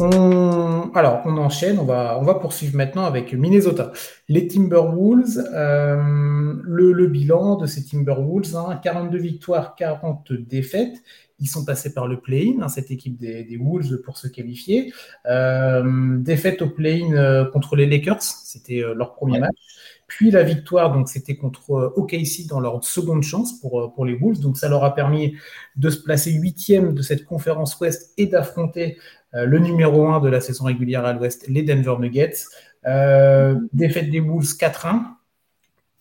on, 0.00 0.90
alors, 0.94 1.22
on 1.24 1.36
enchaîne, 1.36 1.78
on 1.78 1.84
va, 1.84 2.18
on 2.20 2.24
va 2.24 2.34
poursuivre 2.34 2.76
maintenant 2.76 3.04
avec 3.04 3.32
Minnesota. 3.32 3.92
Les 4.28 4.48
Timberwolves, 4.48 5.38
euh, 5.54 6.54
le, 6.62 7.06
bilan 7.06 7.56
de 7.56 7.66
ces 7.66 7.84
Timberwolves, 7.84 8.54
42 8.82 9.18
hein, 9.18 9.20
victoires, 9.20 9.74
40 9.76 10.32
défaites. 10.32 11.02
Ils 11.42 11.46
sont 11.46 11.64
passés 11.64 11.94
par 11.94 12.06
le 12.06 12.20
play-in, 12.20 12.62
hein, 12.62 12.68
cette 12.68 12.90
équipe 12.90 13.16
des, 13.18 13.58
Wolves, 13.58 14.02
pour 14.02 14.18
se 14.18 14.28
qualifier. 14.28 14.92
Euh, 15.26 16.18
défaite 16.18 16.60
au 16.60 16.68
play-in 16.68 17.12
euh, 17.12 17.50
contre 17.50 17.76
les 17.76 17.86
Lakers, 17.86 18.22
c'était 18.22 18.82
leur 18.94 19.14
premier 19.14 19.38
match. 19.38 19.56
Puis 20.06 20.30
la 20.30 20.42
victoire, 20.42 20.92
donc 20.92 21.08
c'était 21.08 21.36
contre 21.36 21.92
OKC 21.96 22.46
dans 22.48 22.58
leur 22.58 22.82
seconde 22.84 23.22
chance 23.22 23.58
pour, 23.60 23.92
pour 23.94 24.04
les 24.04 24.16
Wolves. 24.16 24.40
Donc 24.40 24.58
ça 24.58 24.68
leur 24.68 24.84
a 24.84 24.94
permis 24.94 25.36
de 25.76 25.88
se 25.88 26.02
placer 26.02 26.32
huitième 26.32 26.94
de 26.94 27.00
cette 27.00 27.24
conférence 27.24 27.78
Ouest 27.80 28.12
et 28.18 28.26
d'affronter 28.26 28.98
le 29.32 29.58
numéro 29.58 30.08
1 30.08 30.20
de 30.20 30.28
la 30.28 30.40
saison 30.40 30.64
régulière 30.64 31.04
à 31.04 31.12
l'Ouest, 31.12 31.46
les 31.48 31.62
Denver 31.62 31.96
Nuggets. 31.98 32.44
Euh, 32.86 33.56
défaite 33.72 34.10
des 34.10 34.20
Bulls 34.20 34.44
4-1. 34.44 35.16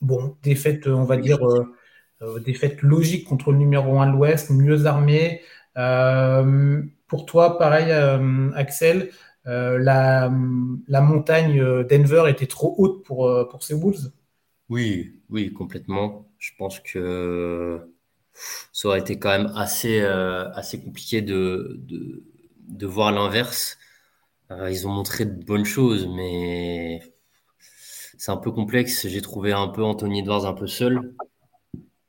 Bon, 0.01 0.37
défaite, 0.43 0.87
on 0.87 1.03
va 1.03 1.17
dire, 1.17 1.39
euh, 1.45 2.39
défaite 2.39 2.81
logique 2.81 3.27
contre 3.27 3.51
le 3.51 3.57
numéro 3.57 3.99
1 3.99 4.07
de 4.07 4.11
l'Ouest, 4.13 4.49
mieux 4.49 4.85
armé. 4.85 5.41
pour 7.07 7.25
toi, 7.25 7.57
pareil, 7.57 7.91
Axel, 8.55 9.09
la, 9.45 10.31
la, 10.87 11.01
montagne 11.01 11.83
Denver 11.83 12.25
était 12.27 12.47
trop 12.47 12.75
haute 12.77 13.03
pour, 13.03 13.47
pour 13.49 13.63
ces 13.63 13.75
Bulls? 13.75 14.11
Oui, 14.69 15.19
oui, 15.29 15.51
complètement. 15.51 16.27
Je 16.37 16.51
pense 16.57 16.79
que 16.79 17.81
ça 18.71 18.87
aurait 18.87 18.99
été 18.99 19.19
quand 19.19 19.37
même 19.37 19.51
assez, 19.55 19.99
assez 20.01 20.79
compliqué 20.79 21.21
de, 21.21 21.75
de, 21.79 22.23
de 22.69 22.85
voir 22.87 23.11
l'inverse. 23.11 23.77
Euh, 24.51 24.71
ils 24.71 24.87
ont 24.87 24.91
montré 24.91 25.25
de 25.25 25.43
bonnes 25.43 25.65
choses, 25.65 26.07
mais 26.07 27.01
c'est 28.17 28.31
un 28.31 28.37
peu 28.37 28.51
complexe. 28.51 29.07
J'ai 29.07 29.21
trouvé 29.21 29.51
un 29.53 29.67
peu 29.69 29.83
Anthony 29.83 30.19
Edwards 30.19 30.45
un 30.45 30.53
peu 30.53 30.67
seul 30.67 31.13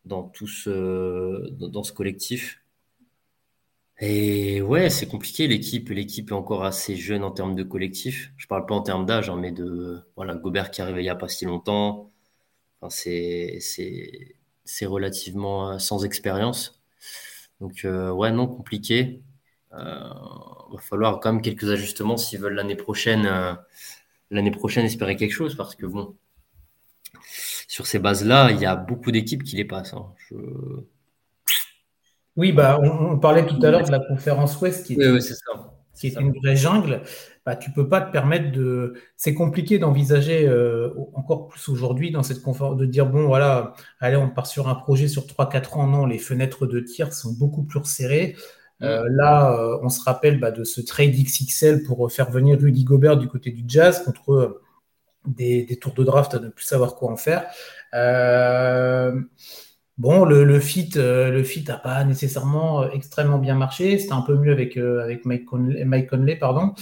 dans 0.05 0.25
tout 0.25 0.49
ce, 0.49 1.49
dans 1.51 1.83
ce 1.83 1.93
collectif. 1.93 2.63
Et 4.01 4.63
ouais, 4.63 4.89
c'est 4.91 5.07
compliqué. 5.07 5.47
L'équipe, 5.47 5.91
l'équipe 5.91 6.31
est 6.31 6.35
encore 6.35 6.65
assez 6.65 6.97
jeune 6.97 7.23
en 7.23 7.31
termes 7.31 7.55
de 7.55 7.63
collectif. 7.63 8.33
Je 8.39 8.47
parle 8.47 8.65
pas 8.67 8.75
en 8.75 8.83
termes 8.83 9.05
d'âge, 9.07 9.29
hein, 9.29 9.37
mais 9.37 9.53
de 9.53 10.01
voilà, 10.17 10.35
Gobert 10.35 10.71
qui 10.71 10.81
est 10.81 10.85
arrivé 10.85 11.03
il 11.03 11.07
y 11.07 11.11
a 11.11 11.15
pas 11.17 11.29
si 11.29 11.45
longtemps. 11.45 12.11
Enfin, 12.81 12.89
c'est 14.65 14.87
relativement 14.87 15.73
euh, 15.73 15.79
sans 15.79 16.05
expérience. 16.05 16.81
Donc 17.61 17.85
euh, 17.85 18.11
ouais, 18.11 18.33
non, 18.33 18.47
compliqué. 18.49 19.23
Il 19.73 19.77
euh, 19.79 20.73
va 20.73 20.81
falloir 20.81 21.21
quand 21.21 21.33
même 21.33 21.43
quelques 21.43 21.71
ajustements 21.71 22.17
s'ils 22.17 22.41
veulent 22.41 22.55
l'année 22.55 22.75
prochaine, 22.75 23.27
euh, 23.27 23.55
l'année 24.31 24.51
prochaine 24.51 24.85
espérer 24.85 25.17
quelque 25.17 25.33
chose 25.33 25.55
parce 25.55 25.77
que 25.77 25.87
bon, 25.87 26.17
sur 27.69 27.87
ces 27.87 28.01
bases-là, 28.01 28.51
il 28.51 28.61
y 28.61 28.67
a 28.67 28.75
beaucoup 28.75 29.13
d'équipes 29.13 29.45
qui 29.45 29.57
les 29.57 29.65
passent. 29.65 29.95
Hein. 29.95 30.13
Oui, 32.37 32.53
bah, 32.53 32.81
on, 32.83 33.19
parlait 33.19 33.47
tout 33.47 33.59
à 33.63 33.71
l'heure 33.71 33.85
de 33.85 33.93
la 33.93 34.01
conférence 34.01 34.61
Ouest 34.61 34.87
qui 34.87 34.95
est, 34.95 36.17
une 36.19 36.33
vraie 36.33 36.57
jungle. 36.57 37.03
Bah, 37.47 37.55
tu 37.55 37.71
peux 37.71 37.89
pas 37.89 38.01
te 38.01 38.11
permettre 38.11 38.51
de. 38.51 38.95
C'est 39.17 39.35
compliqué 39.35 39.79
d'envisager 39.79 40.49
euh, 40.49 40.91
encore 41.15 41.49
plus 41.49 41.69
aujourd'hui 41.69 42.11
dans 42.11 42.23
cette 42.23 42.43
conférence 42.43 42.77
de 42.77 42.87
dire 42.87 43.07
bon 43.07 43.27
voilà, 43.27 43.75
allez, 44.01 44.17
on 44.17 44.31
part 44.31 44.47
sur 44.47 44.69
un 44.69 44.75
projet 44.75 45.09
sur 45.09 45.27
3-4 45.27 45.79
ans. 45.79 45.87
Non, 45.87 46.07
les 46.07 46.19
fenêtres 46.19 46.67
de 46.67 46.81
tir 46.81 47.13
sont 47.13 47.33
beaucoup 47.33 47.63
plus 47.63 47.79
resserrées. 47.79 48.37
Euh, 48.83 49.09
là, 49.11 49.53
euh, 49.53 49.79
on 49.83 49.89
se 49.89 50.03
rappelle 50.03 50.41
bah, 50.41 50.51
de 50.51 50.65
ce 50.65 50.81
trade 50.81 51.13
XXL 51.13 51.83
pour 51.83 52.11
faire 52.11 52.31
venir 52.31 52.59
Rudy 52.59 52.85
Gobert 52.85 53.17
du 53.17 53.29
côté 53.29 53.51
du 53.51 53.63
Jazz 53.67 54.03
contre 54.05 54.33
euh, 54.33 54.63
des, 55.27 55.79
tours 55.81 55.95
de 55.95 56.05
draft 56.05 56.35
à 56.35 56.39
ne 56.39 56.49
plus 56.49 56.65
savoir 56.65 56.95
quoi 56.95 57.13
en 57.13 57.17
faire. 57.17 57.45
bon, 59.99 60.25
le, 60.25 60.61
fit, 60.61 60.91
le 60.95 61.43
fit 61.43 61.65
n'a 61.67 61.77
pas 61.77 62.05
nécessairement 62.05 62.91
extrêmement 62.91 63.39
bien 63.39 63.55
marché. 63.55 63.99
C'était 63.99 64.15
un 64.15 64.23
peu 64.23 64.35
mieux 64.35 64.53
avec, 64.53 64.77
avec 64.77 65.27
Mike, 65.27 65.45
Conley, 65.45 65.85
Mike 65.85 66.09
Conley 66.09 66.37
pardon 66.37 66.75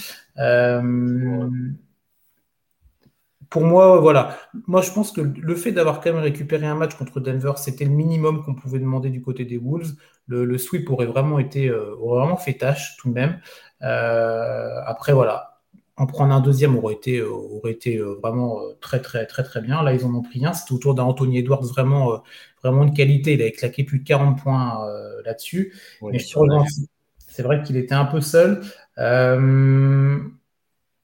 pour 3.51 3.63
moi, 3.63 3.99
voilà. 3.99 4.39
Moi, 4.67 4.83
je 4.83 4.91
pense 4.91 5.11
que 5.11 5.21
le 5.21 5.55
fait 5.55 5.73
d'avoir 5.73 6.01
quand 6.01 6.13
même 6.13 6.23
récupéré 6.23 6.67
un 6.67 6.75
match 6.75 6.95
contre 6.95 7.21
Denver, 7.21 7.53
c'était 7.57 7.85
le 7.85 7.91
minimum 7.91 8.43
qu'on 8.45 8.55
pouvait 8.55 8.79
demander 8.79 9.09
du 9.09 9.23
côté 9.23 9.45
des 9.45 9.57
Wolves. 9.57 9.95
Le, 10.27 10.59
sweep 10.59 10.91
aurait 10.91 11.07
vraiment 11.07 11.39
été, 11.39 11.69
euh, 11.69 11.95
aurait 11.97 12.21
vraiment 12.21 12.37
fait 12.37 12.55
tâche 12.55 12.97
tout 12.99 13.09
de 13.09 13.15
même. 13.15 13.41
Euh, 13.83 14.81
après, 14.85 15.15
voilà. 15.15 15.61
En 15.97 16.07
prendre 16.07 16.33
un 16.33 16.41
deuxième 16.41 16.77
aurait 16.77 16.95
été, 16.95 17.19
euh, 17.19 17.31
aurait 17.31 17.73
été 17.73 17.99
vraiment 17.99 18.61
très, 18.81 19.01
très, 19.01 19.27
très, 19.27 19.43
très 19.43 19.63
bien. 19.63 19.83
Là, 19.83 19.95
ils 19.95 20.05
en 20.05 20.15
ont 20.15 20.23
pris 20.23 20.45
un. 20.45 20.53
C'était 20.53 20.75
autour 20.75 20.95
d'Anthony 20.95 21.39
Edwards, 21.39 21.65
vraiment, 21.65 22.23
vraiment 22.63 22.85
de 22.85 22.95
qualité. 22.95 23.33
Il 23.33 23.41
avait 23.41 23.53
claqué 23.53 23.83
plus 23.83 24.01
de 24.01 24.05
40 24.05 24.41
points 24.41 24.87
là-dessus. 25.25 25.75
Mais 26.03 26.19
c'est 26.19 27.43
vrai 27.43 27.63
qu'il 27.63 27.77
était 27.79 27.95
un 27.95 28.05
peu 28.05 28.21
seul. 28.21 28.61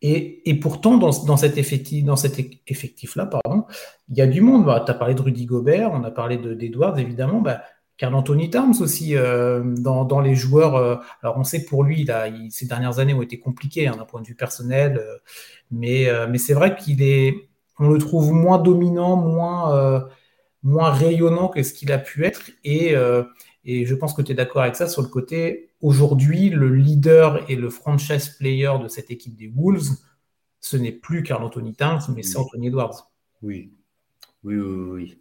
Et, 0.07 0.55
pourtant, 0.61 0.99
dans, 0.99 1.37
cet 1.39 1.57
effectif, 1.57 2.05
dans 2.05 2.17
cet 2.17 2.39
effectif-là, 2.67 3.25
pardon, 3.25 3.65
il 4.11 4.19
y 4.19 4.21
a 4.21 4.27
du 4.27 4.43
monde. 4.43 4.67
Bah, 4.67 4.83
tu 4.85 4.91
as 4.91 4.95
parlé 4.95 5.15
de 5.15 5.23
Rudy 5.23 5.47
Gobert, 5.47 5.93
on 5.95 6.05
a 6.05 6.11
parlé 6.11 6.37
d'Edwards, 6.37 6.99
évidemment. 6.99 7.41
Bah, 7.41 7.63
Carl 7.97 8.15
Anthony 8.15 8.51
Towns 8.51 8.75
aussi, 8.83 9.17
euh, 9.17 9.63
dans, 9.65 10.21
les 10.21 10.35
joueurs. 10.35 10.77
Euh, 10.77 10.97
alors, 11.23 11.39
on 11.39 11.45
sait 11.45 11.65
pour 11.65 11.85
lui, 11.85 12.07
ces 12.51 12.67
dernières 12.67 12.99
années 12.99 13.15
ont 13.15 13.23
été 13.23 13.39
compliquées 13.39 13.87
hein, 13.89 13.97
d'un 13.97 14.05
point 14.05 14.21
de 14.21 14.27
vue 14.27 14.35
personnel. 14.35 14.99
Euh, 14.99 15.17
mais, 15.71 16.07
mais 16.29 16.37
c'est 16.37 16.55
vrai 16.55 16.77
qu'il 16.77 17.03
est. 17.03 17.49
On 17.79 17.89
le 17.89 17.99
trouve 17.99 18.31
moins 18.31 18.59
dominant, 18.59 19.17
moins, 19.17 20.07
moins 20.63 20.91
rayonnant 20.91 21.49
que 21.49 21.63
ce 21.63 21.73
qu'il 21.73 21.91
a 21.93 21.99
pu 21.99 22.27
être. 22.27 22.51
Et, 22.63 22.95
et 23.65 23.87
je 23.87 23.95
pense 23.95 24.15
que 24.15 24.23
tu 24.23 24.33
es 24.33 24.35
d'accord 24.35 24.63
avec 24.63 24.77
ça 24.77 24.89
sur 24.89 25.03
le 25.03 25.09
côté 25.09 25.71
Aujourd'hui, 25.81 26.49
le 26.49 26.75
leader 26.75 27.45
et 27.51 27.57
le 27.57 27.69
franchise 27.69 28.31
player 28.31 28.73
de 28.83 28.89
cette 28.89 29.11
équipe 29.11 29.37
des 29.37 29.53
Wolves, 29.55 29.91
ce 30.61 30.79
n'est 30.79 30.93
plus 30.93 31.23
Carl 31.23 31.45
Anthony 31.45 31.75
Towns, 31.75 32.01
mais 32.15 32.23
c'est 32.23 32.39
Anthony 32.39 32.69
Edwards. 32.69 33.13
Oui, 33.43 33.75
oui, 34.45 34.57
oui, 34.57 34.91
oui. 34.91 35.19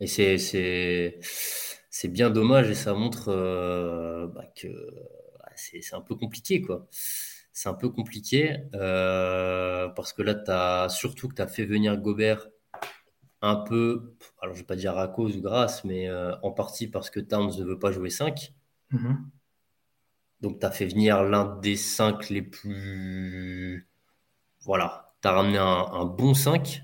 Et 0.00 0.08
c'est, 0.08 0.36
c'est, 0.38 2.08
bien 2.08 2.30
dommage 2.30 2.70
et 2.70 2.74
ça 2.74 2.92
montre 2.92 3.28
euh, 3.28 4.26
bah, 4.26 4.46
que 4.56 4.66
c'est, 5.54 5.94
un 5.94 6.00
peu 6.00 6.16
compliqué, 6.16 6.60
quoi. 6.60 6.88
C'est 7.52 7.68
un 7.68 7.74
peu 7.74 7.88
compliqué 7.88 8.56
euh, 8.74 9.88
parce 9.90 10.12
que 10.12 10.22
là, 10.22 10.42
as 10.48 10.88
surtout 10.88 11.28
que 11.28 11.36
tu 11.36 11.42
as 11.42 11.46
fait 11.46 11.66
venir 11.66 11.96
Gobert 11.98 12.48
un 13.42 13.56
peu, 13.56 14.14
alors 14.40 14.54
je 14.54 14.60
vais 14.60 14.66
pas 14.66 14.76
dire 14.76 14.98
à 14.98 15.08
cause 15.08 15.36
ou 15.36 15.40
grâce, 15.40 15.84
mais 15.84 16.08
euh, 16.08 16.34
en 16.42 16.50
partie 16.50 16.88
parce 16.88 17.10
que 17.10 17.20
Towns 17.20 17.58
ne 17.58 17.64
veut 17.64 17.78
pas 17.78 17.92
jouer 17.92 18.10
5. 18.10 18.52
Donc, 20.40 20.58
tu 20.58 20.66
as 20.66 20.70
fait 20.70 20.86
venir 20.86 21.22
l'un 21.22 21.56
des 21.58 21.76
cinq 21.76 22.30
les 22.30 22.42
plus. 22.42 23.88
Voilà, 24.62 25.14
tu 25.22 25.28
as 25.28 25.32
ramené 25.32 25.58
un, 25.58 26.04
bon 26.04 26.34
5 26.34 26.82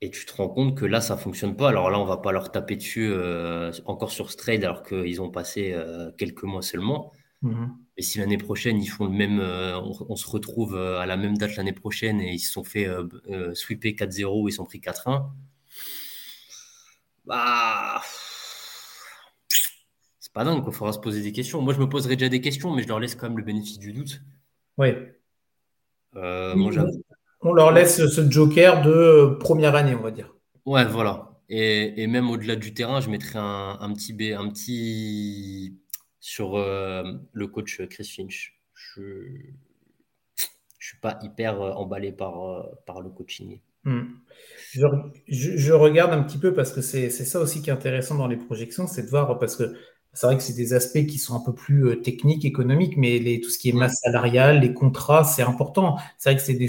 et 0.00 0.10
tu 0.10 0.26
te 0.26 0.34
rends 0.34 0.48
compte 0.48 0.76
que 0.76 0.84
là, 0.84 1.00
ça 1.00 1.16
fonctionne 1.16 1.56
pas. 1.56 1.68
Alors 1.68 1.90
là, 1.90 1.98
on 1.98 2.04
va 2.04 2.16
pas 2.16 2.32
leur 2.32 2.50
taper 2.50 2.76
dessus 2.76 3.08
euh, 3.12 3.72
encore 3.84 4.10
sur 4.10 4.30
ce 4.30 4.36
trade 4.36 4.64
alors 4.64 4.82
qu'ils 4.82 5.20
ont 5.22 5.30
passé 5.30 5.72
euh, 5.72 6.10
quelques 6.12 6.42
mois 6.42 6.62
seulement. 6.62 7.12
Mhm. 7.42 7.76
Et 7.96 8.02
si 8.02 8.18
l'année 8.18 8.38
prochaine, 8.38 8.80
ils 8.80 8.86
font 8.86 9.04
le 9.04 9.12
même. 9.12 9.40
Euh, 9.40 9.78
on, 9.80 10.16
se 10.16 10.26
retrouve 10.28 10.76
à 10.76 11.04
la 11.06 11.16
même 11.16 11.36
date 11.36 11.56
l'année 11.56 11.72
prochaine 11.72 12.20
et 12.20 12.32
ils 12.32 12.38
se 12.38 12.52
sont 12.52 12.64
fait 12.64 12.88
sweeper 13.54 13.92
4-0 13.92 14.48
ils 14.48 14.52
sont 14.52 14.64
pris 14.64 14.78
4-1. 14.78 15.30
Bah 17.24 18.02
pas 20.32 20.44
dingue, 20.44 20.64
il 20.66 20.72
faudra 20.72 20.92
se 20.92 20.98
poser 20.98 21.22
des 21.22 21.32
questions. 21.32 21.60
Moi, 21.60 21.74
je 21.74 21.78
me 21.78 21.88
poserai 21.88 22.16
déjà 22.16 22.28
des 22.28 22.40
questions, 22.40 22.74
mais 22.74 22.82
je 22.82 22.88
leur 22.88 23.00
laisse 23.00 23.14
quand 23.14 23.28
même 23.28 23.38
le 23.38 23.44
bénéfice 23.44 23.78
du 23.78 23.92
doute. 23.92 24.22
Oui. 24.78 24.88
Euh, 26.16 26.54
on 27.40 27.52
leur 27.52 27.72
laisse 27.72 28.06
ce 28.06 28.30
joker 28.30 28.82
de 28.82 29.36
première 29.40 29.74
année, 29.74 29.94
on 29.94 30.02
va 30.02 30.10
dire. 30.10 30.34
Ouais, 30.64 30.84
voilà. 30.84 31.40
Et, 31.48 32.06
même 32.06 32.30
au-delà 32.30 32.56
du 32.56 32.72
terrain, 32.72 33.00
je 33.00 33.10
mettrai 33.10 33.38
un, 33.38 33.92
petit, 33.92 34.14
B, 34.14 34.34
un 34.34 34.48
petit 34.48 35.76
sur 36.22 36.56
euh, 36.56 37.02
le 37.32 37.46
coach 37.46 37.82
Chris 37.90 38.04
Finch. 38.04 38.58
Je 38.72 39.02
ne 39.02 39.36
suis 40.78 40.98
pas 40.98 41.18
hyper 41.22 41.60
euh, 41.60 41.72
emballé 41.72 42.12
par, 42.12 42.64
par 42.86 43.02
le 43.02 43.10
coaching. 43.10 43.60
Hmm. 43.84 44.04
Je, 44.70 44.86
je, 45.26 45.72
regarde 45.72 46.12
un 46.12 46.22
petit 46.22 46.38
peu 46.38 46.54
parce 46.54 46.72
que 46.72 46.80
c'est 46.80 47.10
ça 47.10 47.40
aussi 47.40 47.60
qui 47.62 47.68
est 47.68 47.72
intéressant 47.72 48.14
dans 48.14 48.28
les 48.28 48.36
projections, 48.36 48.86
c'est 48.86 49.02
de 49.02 49.08
voir 49.08 49.38
parce 49.40 49.56
que 49.56 49.74
c'est 50.12 50.26
vrai 50.26 50.36
que 50.36 50.42
c'est 50.42 50.52
des 50.52 50.74
aspects 50.74 51.06
qui 51.06 51.18
sont 51.18 51.34
un 51.34 51.40
peu 51.40 51.54
plus 51.54 51.86
euh, 51.86 51.96
techniques, 51.96 52.44
économiques, 52.44 52.96
mais 52.96 53.18
les, 53.18 53.40
tout 53.40 53.48
ce 53.50 53.58
qui 53.58 53.70
est 53.70 53.72
masse 53.72 54.00
salariale, 54.02 54.60
les 54.60 54.74
contrats, 54.74 55.24
c'est 55.24 55.42
important. 55.42 55.98
C'est 56.18 56.30
vrai 56.30 56.36
que 56.36 56.42
c'est 56.42 56.54
des 56.54 56.68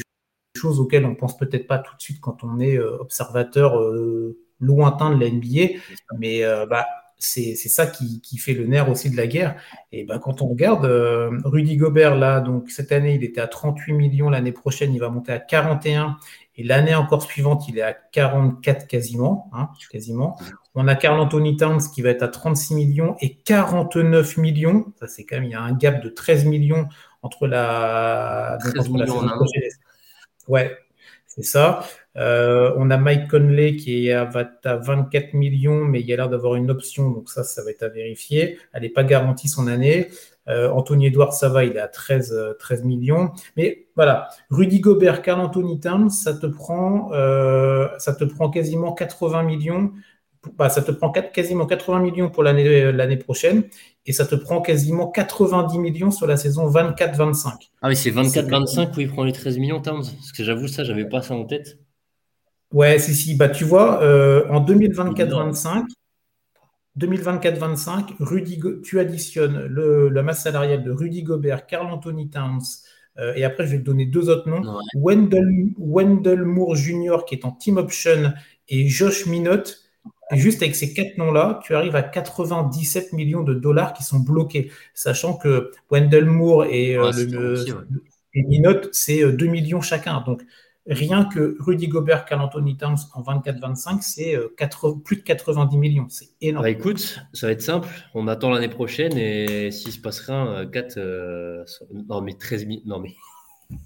choses 0.56 0.80
auxquelles 0.80 1.06
on 1.06 1.16
pense 1.16 1.38
peut-être 1.38 1.68
pas 1.68 1.80
tout 1.80 1.96
de 1.96 2.02
suite 2.02 2.22
quand 2.22 2.44
on 2.44 2.60
est 2.60 2.78
euh, 2.78 2.98
observateur 3.00 3.80
euh, 3.80 4.38
lointain 4.60 5.14
de 5.16 5.20
la 5.24 5.30
NBA, 5.30 5.80
mais 6.18 6.42
bah, 6.70 6.86
c'est 7.26 7.56
ça 7.56 7.88
qui, 7.88 8.20
qui, 8.22 8.38
fait 8.38 8.54
le 8.54 8.66
nerf 8.66 8.90
aussi 8.90 9.10
de 9.10 9.16
la 9.16 9.28
guerre. 9.28 9.56
Et 9.92 10.04
ben, 10.04 10.20
quand 10.20 10.42
on 10.42 10.48
regarde, 10.48 10.86
Rudy 11.46 11.78
Gobert, 11.78 12.16
là, 12.16 12.42
donc 12.42 12.70
cette 12.70 12.92
année, 12.92 13.16
il 13.16 13.24
était 13.24 13.42
à 13.42 13.48
38 13.48 13.94
millions, 13.94 14.30
l'année 14.30 14.52
prochaine, 14.52 14.94
il 14.94 15.00
va 15.00 15.10
monter 15.10 15.32
à 15.32 15.40
41. 15.40 16.18
Et 16.56 16.64
l'année 16.64 16.94
encore 16.94 17.24
suivante, 17.24 17.68
il 17.68 17.80
est 17.80 17.84
à 17.84 17.94
44 17.94 18.88
quasiment. 18.88 19.50
Hein, 19.54 19.70
quasiment. 19.92 20.38
On 20.76 20.88
a 20.88 20.96
Carl 20.96 21.20
Anthony 21.20 21.58
Towns 21.58 21.82
qui 21.94 22.02
va 22.02 22.10
être 22.10 22.24
à 22.24 22.28
36 22.28 22.76
millions 22.76 23.16
et 23.22 23.36
49 23.36 24.38
millions. 24.38 24.86
Ça, 25.00 25.08
c'est 25.08 25.24
quand 25.24 25.38
même, 25.38 25.46
il 25.46 25.52
y 25.52 25.56
a 25.56 25.62
un 25.62 25.74
gap 25.74 26.04
de 26.04 26.10
13 26.10 26.46
millions 26.46 26.88
entre 27.24 27.48
la, 27.48 28.58
donc, 28.64 28.76
la 28.76 29.06
saison 29.06 29.28
prochaine. 29.28 29.64
Ouais, 30.48 30.78
c'est 31.36 31.44
ça. 31.44 31.84
Euh, 32.16 32.74
on 32.78 32.92
a 32.92 32.98
Mike 32.98 33.28
Conley 33.28 33.76
qui 33.76 34.08
est 34.08 34.14
à, 34.14 34.26
24 34.26 35.34
millions, 35.34 35.84
mais 35.84 36.00
il 36.02 36.14
a 36.14 36.18
l'air 36.18 36.30
d'avoir 36.30 36.56
une 36.56 36.70
option, 36.70 37.10
donc 37.10 37.30
ça, 37.30 37.44
ça 37.44 37.64
va 37.64 37.72
être 37.72 37.82
à 37.82 37.88
vérifier. 37.88 38.60
Elle 38.72 38.84
n'est 38.84 38.90
pas 38.90 39.04
garantie 39.04 39.48
son 39.48 39.66
année. 39.66 40.10
Euh, 40.48 40.70
Anthony 40.70 41.08
Edwards, 41.08 41.34
ça 41.34 41.50
va, 41.50 41.64
il 41.64 41.76
est 41.76 41.80
à 41.80 41.88
13, 41.88 42.56
13 42.60 42.82
euh, 42.82 42.86
millions. 42.86 43.32
Mais 43.58 43.88
voilà, 43.96 44.30
Rudy 44.52 44.80
Gobert, 44.80 45.24
Carl 45.24 45.42
Anthony 45.42 45.80
Towns, 45.80 46.12
ça 46.12 46.36
te 46.36 46.46
prend, 46.46 47.10
ça 47.98 48.14
te 48.14 48.26
prend 48.26 48.52
quasiment 48.52 48.94
80 48.94 49.44
millions. 49.44 49.92
Bah, 50.58 50.70
ça 50.70 50.82
te 50.82 50.92
prend 50.92 51.10
quasiment 51.10 51.66
80 51.66 52.00
millions 52.00 52.30
pour 52.30 52.44
l'année 52.44 53.18
prochaine 53.18 53.64
et 54.06 54.14
ça 54.14 54.26
te 54.26 54.36
prend 54.36 54.62
quasiment 54.62 55.08
90 55.08 55.80
millions 55.80 56.12
sur 56.12 56.28
la 56.28 56.38
saison 56.38 56.70
24-25. 56.70 57.70
Ah 57.82 57.88
oui, 57.88 57.96
c'est 57.96 58.12
24-25 58.12 58.98
où 58.98 59.00
il 59.00 59.08
prend 59.08 59.24
les 59.24 59.32
13 59.32 59.58
millions, 59.58 59.82
Towns 59.82 60.04
Parce 60.04 60.32
que 60.32 60.44
j'avoue, 60.44 60.68
ça, 60.68 60.84
j'avais 60.84 61.06
pas 61.06 61.22
ça 61.22 61.36
en 61.36 61.46
tête. 61.46 61.80
Ouais, 62.72 63.00
si, 63.00 63.14
si. 63.14 63.36
Bah, 63.36 63.50
tu 63.50 63.64
vois, 63.64 64.00
en 64.50 64.66
2024-25, 64.66 65.86
2024-25, 67.00 68.16
Rudy, 68.20 68.60
tu 68.84 69.00
additionnes 69.00 69.66
le, 69.66 70.10
la 70.10 70.22
masse 70.22 70.44
salariale 70.44 70.84
de 70.84 70.92
Rudy 70.92 71.24
Gobert, 71.24 71.66
Carl 71.66 71.88
Anthony 71.88 72.30
Towns, 72.30 72.62
euh, 73.20 73.34
et 73.36 73.44
après 73.44 73.66
je 73.66 73.74
vais 73.74 73.80
te 73.80 73.84
donner 73.84 74.06
deux 74.06 74.30
autres 74.30 74.50
noms. 74.50 74.80
Wendell, 74.96 76.44
Moore 76.44 76.76
Jr. 76.76 77.26
qui 77.28 77.36
est 77.36 77.46
en 77.46 77.52
team 77.52 77.78
option 77.78 78.34
et 78.70 78.88
Josh 78.88 79.26
Minot. 79.26 79.64
Et 80.34 80.38
juste 80.38 80.62
avec 80.62 80.76
ces 80.76 80.94
quatre 80.94 81.18
noms-là, 81.18 81.60
tu 81.64 81.76
arrives 81.76 81.96
à 81.96 82.04
97 82.04 83.14
millions 83.14 83.44
de 83.44 83.54
dollars 83.54 83.94
qui 83.94 84.04
sont 84.04 84.20
bloqués, 84.20 84.72
sachant 84.94 85.36
que 85.36 85.72
Wendell 85.90 86.26
Moore 86.26 86.66
et, 86.66 86.96
euh, 86.96 87.12
et 88.34 88.44
Minot, 88.44 88.90
c'est 88.92 89.20
2 89.20 89.46
euh, 89.46 89.50
millions 89.50 89.82
chacun. 89.82 90.22
Donc 90.26 90.42
Rien 90.86 91.24
que 91.24 91.56
Rudy 91.60 91.88
Gobert, 91.88 92.26
Carl 92.26 92.42
Anthony 92.42 92.76
Towns 92.76 92.98
en 93.14 93.22
24-25, 93.22 94.02
c'est 94.02 94.36
euh, 94.36 94.54
plus 95.06 95.16
de 95.16 95.22
90 95.22 95.78
millions. 95.78 96.08
C'est 96.10 96.32
énorme. 96.42 96.66
Bah, 96.66 96.70
écoute, 96.70 97.22
ça 97.32 97.48
va 97.48 97.54
être 97.54 97.62
simple. 97.62 97.88
On 98.14 98.28
attend 98.28 98.50
l'année 98.50 98.68
prochaine 98.68 99.18
et 99.18 99.72
s'il 99.72 99.94
se 99.94 100.00
passe 100.00 100.20
rien, 100.20 100.66
4. 100.70 100.98
Euh, 100.98 101.64
euh, 101.64 101.64
non, 102.10 102.20
mais 102.20 102.34
13 102.34 102.68
000. 102.68 102.80
Non, 102.86 103.00
mais. 103.00 103.16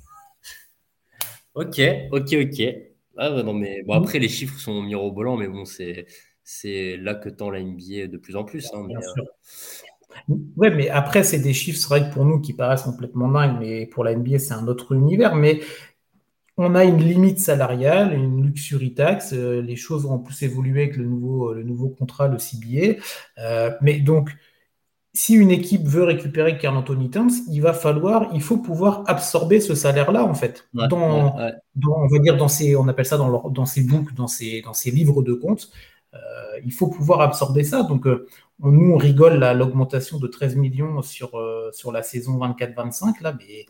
ok, 1.53 1.79
ok, 2.11 2.33
ok. 2.33 2.75
Ah, 3.15 3.43
non, 3.43 3.53
mais 3.53 3.83
bon, 3.83 3.93
après, 3.93 4.17
les 4.17 4.29
chiffres 4.29 4.59
sont 4.59 4.81
mirobolants, 4.81 5.37
mais 5.37 5.47
bon, 5.47 5.65
c'est, 5.65 6.07
c'est 6.49 6.95
là 6.95 7.13
que 7.13 7.27
tend 7.27 7.49
la 7.49 7.61
NBA 7.61 8.07
de 8.07 8.15
plus 8.15 8.37
en 8.37 8.45
plus. 8.45 8.71
Hein, 8.73 8.85
Bien 8.87 9.01
sûr. 9.01 9.25
Ouais, 10.55 10.71
mais 10.73 10.89
après, 10.89 11.23
c'est 11.23 11.39
des 11.39 11.51
chiffres, 11.51 11.77
c'est 11.77 11.89
vrai 11.89 12.09
que 12.09 12.13
pour 12.13 12.23
nous 12.23 12.39
qui 12.39 12.53
paraissent 12.53 12.83
complètement 12.83 13.27
dingues, 13.27 13.57
mais 13.59 13.85
pour 13.85 14.05
la 14.05 14.15
NBA, 14.15 14.39
c'est 14.39 14.53
un 14.53 14.65
autre 14.69 14.93
univers. 14.93 15.35
Mais 15.35 15.59
on 16.55 16.73
a 16.73 16.85
une 16.85 16.99
limite 16.99 17.39
salariale, 17.39 18.13
une 18.13 18.45
luxury 18.45 18.93
tax. 18.93 19.33
Euh, 19.33 19.61
les 19.61 19.75
choses 19.75 20.05
vont 20.05 20.19
plus 20.19 20.41
évoluer 20.41 20.83
avec 20.83 20.95
le 20.95 21.03
nouveau, 21.03 21.53
le 21.53 21.63
nouveau 21.63 21.89
contrat, 21.89 22.29
le 22.29 22.37
CBA. 22.37 23.01
Euh, 23.39 23.71
mais 23.81 23.99
donc, 23.99 24.33
si 25.13 25.33
une 25.33 25.51
équipe 25.51 25.85
veut 25.85 26.03
récupérer 26.03 26.57
Carl 26.57 26.77
Anthony 26.77 27.09
Towns, 27.09 27.31
il 27.51 27.61
va 27.61 27.73
falloir, 27.73 28.29
il 28.33 28.41
faut 28.41 28.57
pouvoir 28.57 29.03
absorber 29.07 29.59
ce 29.59 29.75
salaire-là, 29.75 30.23
en 30.23 30.33
fait. 30.33 30.69
dans, 30.73 31.35
on 31.35 32.07
va 32.07 32.19
dire 32.19 32.37
dans 32.37 32.47
ces, 32.47 32.77
on 32.77 32.87
appelle 32.87 33.05
ça 33.05 33.17
dans, 33.17 33.49
dans 33.49 33.65
ces 33.65 33.81
books, 33.81 34.13
dans 34.13 34.27
ces, 34.27 34.61
dans 34.61 34.73
ces 34.73 34.91
livres 34.91 35.21
de 35.21 35.33
comptes. 35.33 35.71
Euh, 36.13 36.17
il 36.65 36.73
faut 36.73 36.87
pouvoir 36.87 37.21
absorber 37.21 37.63
ça. 37.63 37.83
Donc, 37.83 38.05
nous, 38.59 38.91
on 38.91 38.97
rigole 38.97 39.43
à 39.43 39.53
l'augmentation 39.53 40.17
de 40.19 40.27
13 40.27 40.55
millions 40.55 41.01
sur, 41.01 41.39
sur 41.73 41.91
la 41.91 42.03
saison 42.03 42.37
24-25, 42.37 43.21
là, 43.21 43.33
mais 43.37 43.65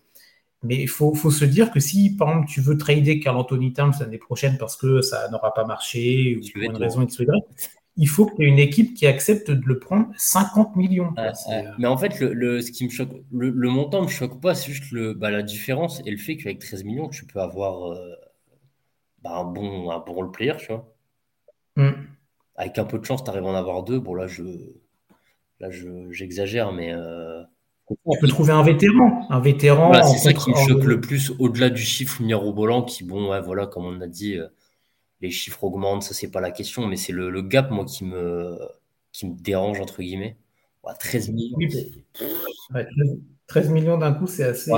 mais 0.63 0.75
il 0.75 0.89
faut, 0.89 1.13
se 1.13 1.45
dire 1.45 1.71
que 1.71 1.79
si, 1.79 2.15
par 2.15 2.29
exemple, 2.29 2.47
tu 2.49 2.61
veux 2.61 2.77
trader 2.77 3.19
Carl 3.19 3.37
Anthony 3.37 3.73
Towns 3.73 3.93
l'année 3.99 4.17
prochaine 4.17 4.57
parce 4.57 4.75
que 4.75 5.01
ça 5.01 5.29
n'aura 5.29 5.53
pas 5.53 5.65
marché 5.65 6.35
ou 6.37 6.41
pour 6.51 6.63
une 6.63 6.77
raison 6.77 7.03
X 7.03 7.21
il 7.99 8.07
faut 8.07 8.27
qu'il 8.27 8.45
y 8.45 8.47
ait 8.47 8.51
une 8.51 8.59
équipe 8.59 8.93
qui 8.93 9.07
accepte 9.07 9.49
de 9.49 9.65
le 9.65 9.79
prendre 9.79 10.09
50 10.17 10.75
millions. 10.75 11.13
Euh, 11.17 11.31
mais 11.79 11.87
en 11.87 11.97
fait, 11.97 12.19
le, 12.19 12.61
ce 12.61 12.71
qui 12.71 12.85
me 12.85 12.89
choque, 12.91 13.09
le, 13.33 13.69
montant 13.69 14.01
ne 14.01 14.05
me 14.05 14.11
choque 14.11 14.39
pas, 14.39 14.53
c'est 14.53 14.71
juste 14.71 14.91
le, 14.91 15.15
bah, 15.15 15.31
la 15.31 15.41
différence 15.41 16.01
et 16.05 16.11
le 16.11 16.17
fait 16.17 16.37
qu'avec 16.37 16.59
13 16.59 16.83
millions, 16.83 17.09
tu 17.09 17.25
peux 17.25 17.39
avoir 17.39 17.91
euh, 17.93 18.15
bah, 19.23 19.37
un, 19.37 19.45
bon, 19.45 19.89
un 19.89 19.97
bon 19.97 20.13
role 20.13 20.31
player, 20.31 20.53
tu 20.59 20.67
vois. 20.67 20.93
Hmm. 21.75 21.93
Avec 22.57 22.77
un 22.79 22.85
peu 22.85 22.97
de 22.99 23.05
chance, 23.05 23.23
tu 23.23 23.29
arrives 23.29 23.45
à 23.45 23.47
en 23.47 23.55
avoir 23.55 23.83
deux. 23.83 23.99
Bon, 23.99 24.15
là, 24.15 24.27
je 24.27 24.43
là 25.59 25.69
j'exagère, 26.11 26.73
mais. 26.73 26.91
Euh, 26.93 27.43
on 28.05 28.17
peut 28.19 28.27
trouver 28.27 28.51
un 28.51 28.63
vétéran. 28.63 29.25
Un 29.29 29.39
vétéran. 29.39 29.93
c'est 30.03 30.17
ça 30.17 30.33
qui 30.33 30.49
me 30.49 30.55
choque 30.55 30.83
le 30.83 30.99
plus, 30.99 31.31
au-delà 31.39 31.69
du 31.69 31.81
chiffre 31.81 32.21
mirobolant, 32.21 32.83
qui, 32.83 33.05
bon, 33.05 33.29
ouais, 33.31 33.39
voilà, 33.39 33.65
comme 33.65 33.85
on 33.85 34.01
a 34.01 34.07
dit, 34.07 34.35
euh, 34.35 34.47
les 35.21 35.31
chiffres 35.31 35.63
augmentent, 35.63 36.03
ça, 36.03 36.13
c'est 36.13 36.29
pas 36.29 36.41
la 36.41 36.51
question, 36.51 36.85
mais 36.85 36.97
c'est 36.97 37.13
le, 37.13 37.41
gap, 37.41 37.71
moi, 37.71 37.85
qui 37.85 38.03
me, 38.03 38.57
qui 39.13 39.27
me 39.27 39.35
dérange, 39.39 39.79
entre 39.79 40.01
guillemets. 40.01 40.35
13 40.99 41.29
millions. 41.29 41.57
13 43.47 43.69
millions 43.69 43.97
d'un 43.97 44.13
coup, 44.13 44.27
c'est 44.27 44.43
assez 44.43 44.71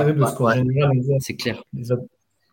C'est 1.20 1.36
clair. 1.36 1.62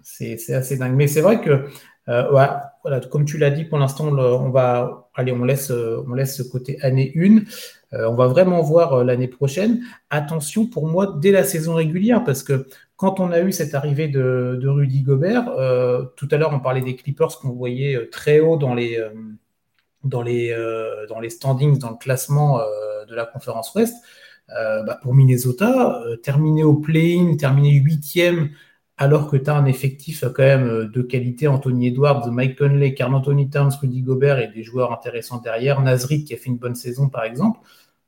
C'est 0.03 0.53
assez 0.53 0.77
dingue. 0.77 0.95
Mais 0.95 1.07
c'est 1.07 1.21
vrai 1.21 1.41
que, 1.41 1.67
euh, 2.09 2.29
voilà, 2.29 2.73
comme 3.11 3.25
tu 3.25 3.37
l'as 3.37 3.49
dit, 3.49 3.65
pour 3.65 3.77
l'instant, 3.77 4.07
on 4.07 4.49
va, 4.49 5.09
allez, 5.15 5.31
on 5.31 5.43
laisse, 5.43 5.71
on 5.71 6.13
laisse 6.13 6.37
ce 6.37 6.43
côté 6.43 6.77
année 6.81 7.11
1. 7.15 7.43
Euh, 7.93 8.09
on 8.09 8.15
va 8.15 8.27
vraiment 8.27 8.61
voir 8.61 8.93
euh, 8.93 9.03
l'année 9.03 9.27
prochaine. 9.27 9.81
Attention 10.09 10.67
pour 10.67 10.87
moi 10.87 11.15
dès 11.19 11.31
la 11.31 11.43
saison 11.43 11.75
régulière, 11.75 12.23
parce 12.23 12.43
que 12.43 12.67
quand 12.97 13.19
on 13.19 13.31
a 13.31 13.41
eu 13.41 13.51
cette 13.51 13.75
arrivée 13.75 14.07
de, 14.07 14.59
Rudy 14.67 15.03
Gobert, 15.03 15.49
euh, 15.49 16.03
tout 16.15 16.27
à 16.31 16.37
l'heure 16.37 16.51
on 16.53 16.59
parlait 16.59 16.81
des 16.81 16.95
Clippers 16.95 17.39
qu'on 17.39 17.51
voyait 17.51 18.09
très 18.09 18.39
haut 18.39 18.57
dans 18.57 18.73
les, 18.73 18.99
dans 20.03 20.23
les, 20.23 20.55
dans 21.07 21.19
les 21.19 21.29
standings, 21.29 21.77
dans 21.77 21.91
le 21.91 21.97
classement 21.97 22.59
de 23.07 23.15
la 23.15 23.25
conférence 23.25 23.73
Ouest. 23.75 23.95
Bah, 24.49 24.97
pour 25.03 25.13
Minnesota, 25.13 26.01
terminer 26.23 26.63
au 26.63 26.73
play-in, 26.75 27.35
terminer 27.35 27.73
huitième, 27.73 28.49
alors 28.97 29.29
que 29.29 29.37
tu 29.37 29.49
as 29.49 29.55
un 29.55 29.65
effectif 29.65 30.23
quand 30.33 30.43
même 30.43 30.89
de 30.91 31.01
qualité, 31.01 31.47
Anthony 31.47 31.87
Edwards, 31.87 32.31
Mike 32.31 32.57
Conley, 32.57 32.93
Carl 32.93 33.13
Anthony 33.13 33.49
Towns, 33.49 33.71
Rudy 33.79 34.01
Gobert 34.01 34.39
et 34.39 34.47
des 34.47 34.63
joueurs 34.63 34.91
intéressants 34.91 35.39
derrière, 35.39 35.81
Nazrid 35.81 36.25
qui 36.25 36.33
a 36.33 36.37
fait 36.37 36.47
une 36.47 36.57
bonne 36.57 36.75
saison 36.75 37.07
par 37.07 37.23
exemple, 37.23 37.59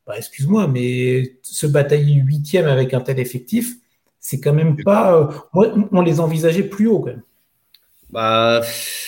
bah, 0.10 0.17
excuse-moi, 0.17 0.67
mais 0.67 1.38
se 1.43 1.67
batailler 1.67 2.15
huitième 2.15 2.65
avec 2.65 2.96
un 2.96 3.00
tel 3.00 3.19
effectif, 3.19 3.75
c'est 4.19 4.39
quand 4.39 4.53
même 4.53 4.75
pas. 4.84 5.15
Euh, 5.15 5.27
moi, 5.53 5.72
on 5.91 6.01
les 6.01 6.19
envisageait 6.19 6.63
plus 6.63 6.88
haut 6.88 7.00
quand 7.00 7.12
même. 7.12 7.22
Bah, 8.10 8.62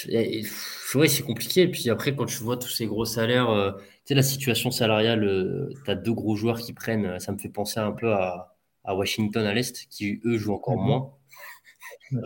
oui, 0.08 1.10
c'est 1.10 1.24
compliqué. 1.24 1.62
Et 1.64 1.68
puis 1.72 1.90
après, 1.90 2.16
quand 2.16 2.28
tu 2.28 2.44
vois 2.44 2.56
tous 2.58 2.70
ces 2.70 2.86
gros 2.86 3.06
salaires, 3.06 3.50
euh, 3.50 3.72
tu 3.72 3.80
sais, 4.06 4.14
la 4.14 4.22
situation 4.22 4.70
salariale, 4.70 5.24
euh, 5.24 5.74
tu 5.86 5.90
as 5.90 5.96
deux 5.96 6.14
gros 6.14 6.36
joueurs 6.36 6.60
qui 6.60 6.72
prennent. 6.72 7.20
Ça 7.20 7.32
me 7.32 7.40
fait 7.40 7.50
penser 7.50 7.80
un 7.80 7.94
peu 7.94 8.14
à, 8.14 8.54
Washington 8.86 9.44
à 9.46 9.56
l'Est, 9.56 9.88
qui 9.90 10.22
eux 10.24 10.38
jouent 10.38 10.54
encore 10.54 10.78
mhm. 10.78 10.86
moins. 10.86 11.12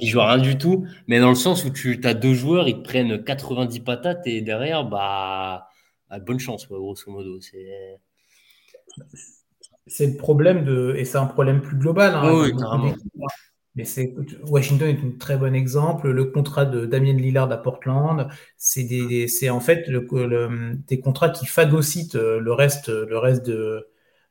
Ils 0.01 0.07
jouent 0.07 0.21
rien 0.21 0.37
du 0.37 0.57
tout, 0.57 0.85
mais 1.07 1.19
dans 1.19 1.29
le 1.29 1.35
sens 1.35 1.65
où 1.65 1.69
tu 1.69 1.99
as 2.03 2.13
deux 2.13 2.33
joueurs, 2.33 2.67
ils 2.67 2.77
te 2.77 2.83
prennent 2.83 3.23
90 3.23 3.79
patates 3.81 4.25
et 4.25 4.41
derrière, 4.41 4.85
bah, 4.85 5.67
bah 6.09 6.19
bonne 6.19 6.39
chance, 6.39 6.67
grosso 6.67 7.11
modo. 7.11 7.39
C'est 7.41 7.99
c'est 9.87 10.07
le 10.07 10.17
problème 10.17 10.65
de. 10.65 10.95
Et 10.97 11.05
c'est 11.05 11.17
un 11.17 11.27
problème 11.27 11.61
plus 11.61 11.77
global. 11.77 12.13
Hein, 12.15 12.95
mais 13.77 13.83
c'est 13.83 14.15
Washington 14.47 14.87
est 14.87 15.05
un 15.05 15.11
très 15.19 15.37
bon 15.37 15.53
exemple. 15.53 16.09
Le 16.09 16.25
contrat 16.25 16.65
de 16.65 16.85
Damien 16.85 17.13
Lillard 17.13 17.51
à 17.51 17.57
Portland, 17.57 18.29
c'est 18.57 18.85
des, 18.85 19.27
c'est 19.27 19.49
en 19.49 19.59
fait 19.59 19.87
le, 19.89 20.75
des 20.87 20.99
contrats 21.01 21.29
qui 21.29 21.45
phagocytent 21.45 22.15
le 22.15 22.53
reste, 22.53 22.87
le 22.87 23.17
reste 23.17 23.45
de, 23.45 23.85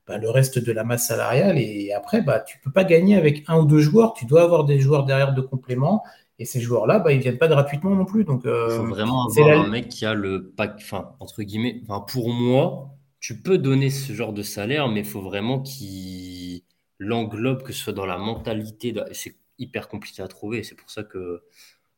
bah, 0.07 0.19
le 0.19 0.31
reste 0.31 0.59
de 0.59 0.73
la 0.73 0.85
masse 0.85 1.09
salariale. 1.09 1.59
Et 1.59 1.93
après, 1.93 2.23
bah, 2.23 2.41
tu 2.41 2.59
peux 2.59 2.71
pas 2.71 2.85
gagner 2.85 3.17
avec 3.17 3.45
un 3.49 3.59
ou 3.59 3.65
deux 3.65 3.81
joueurs. 3.81 4.15
Tu 4.15 4.27
dois 4.27 4.43
avoir 4.43 4.65
des 4.65 4.79
joueurs 4.81 5.05
derrière 5.05 5.35
de 5.35 5.41
complément. 5.41 6.03
Et 6.39 6.45
ces 6.45 6.61
joueurs-là, 6.61 6.99
bah, 6.99 7.13
ils 7.13 7.21
viennent 7.21 7.39
pas 7.39 7.49
gratuitement 7.49 7.95
non 7.95 8.05
plus. 8.05 8.25
Donc, 8.25 8.45
euh, 8.45 8.69
il 8.71 8.77
faut 8.77 8.87
vraiment 8.87 9.27
avoir 9.27 9.65
un 9.65 9.69
mec 9.69 9.89
qui 9.89 10.05
a 10.05 10.15
le 10.15 10.53
pack, 10.57 10.75
enfin 10.79 11.13
entre 11.21 11.43
guillemets, 11.43 11.81
enfin 11.85 12.01
pour 12.01 12.31
moi, 12.31 12.91
tu 13.21 13.41
peux 13.41 13.57
donner 13.57 13.91
ce 13.91 14.13
genre 14.13 14.33
de 14.33 14.43
salaire, 14.43 14.89
mais 14.89 15.01
il 15.01 15.07
faut 15.07 15.23
vraiment 15.23 15.61
qu'il 15.61 16.63
l'englobe, 16.99 17.63
que 17.63 17.73
ce 17.73 17.85
soit 17.85 17.93
dans 17.93 18.07
la 18.07 18.19
mentalité. 18.19 18.95
C'est 19.13 19.37
hyper 19.59 19.89
compliqué 19.89 20.23
à 20.23 20.29
trouver. 20.29 20.65
C'est 20.65 20.75
pour 20.75 20.91
ça 20.91 21.05
que 21.05 21.43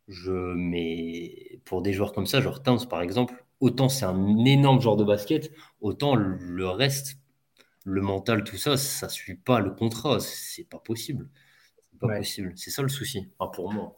je 0.09 0.33
mets, 0.55 1.61
pour 1.65 1.83
des 1.83 1.93
joueurs 1.93 2.13
comme 2.13 2.27
ça, 2.27 2.41
genre 2.41 2.63
Towns 2.63 2.87
par 2.89 3.03
exemple, 3.03 3.45
autant 3.61 3.89
c'est 3.89 4.05
un 4.05 4.45
énorme 4.45 4.81
genre 4.81 4.97
de 4.97 5.05
basket, 5.05 5.51
autant 5.81 6.15
le 6.15 6.69
reste, 6.69 7.19
le 7.87 8.03
mental, 8.03 8.43
tout 8.43 8.57
ça, 8.57 8.77
ça 8.77 9.09
suit 9.09 9.37
pas 9.37 9.61
le 9.61 9.71
contrat. 9.71 10.19
C'est 10.21 10.69
pas 10.69 10.79
possible. 10.79 11.29
C'est 11.93 11.99
pas 12.01 12.17
possible. 12.17 12.53
C'est 12.57 12.71
ça 12.71 12.83
le 12.83 12.89
souci, 12.89 13.29
pour 13.53 13.73
moi. 13.73 13.97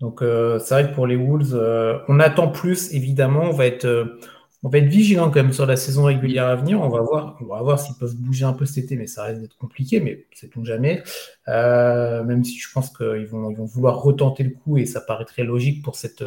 Donc, 0.00 0.20
euh, 0.20 0.58
c'est 0.58 0.74
vrai 0.74 0.90
que 0.90 0.94
pour 0.94 1.06
les 1.06 1.14
Wolves, 1.16 1.54
euh, 1.54 1.98
on 2.08 2.18
attend 2.18 2.48
plus, 2.48 2.92
évidemment. 2.92 3.42
On 3.42 3.52
va 3.52 3.66
être, 3.66 3.84
euh, 3.84 4.18
on 4.62 4.68
va 4.68 4.78
être 4.78 4.88
vigilant 4.88 5.30
quand 5.30 5.42
même 5.42 5.52
sur 5.52 5.66
la 5.66 5.76
saison 5.76 6.04
régulière 6.04 6.46
à 6.46 6.56
venir. 6.56 6.80
On 6.80 6.88
va 6.88 7.00
voir, 7.00 7.38
voir 7.40 7.78
s'ils 7.80 7.96
peuvent 7.96 8.14
bouger 8.16 8.44
un 8.44 8.52
peu 8.52 8.66
cet 8.66 8.84
été, 8.84 8.96
mais 8.96 9.06
ça 9.06 9.24
reste 9.24 9.40
d'être 9.40 9.56
compliqué, 9.56 10.00
mais 10.00 10.26
tout 10.50 10.64
jamais. 10.64 11.02
même 11.46 12.44
si 12.44 12.58
je 12.58 12.68
pense 12.72 12.90
qu'ils 12.90 13.26
vont, 13.26 13.52
vouloir 13.52 14.02
retenter 14.02 14.42
le 14.42 14.50
coup 14.50 14.76
et 14.76 14.86
ça 14.86 15.00
paraît 15.00 15.24
très 15.24 15.44
logique 15.44 15.82
pour 15.82 15.96
cette, 15.96 16.22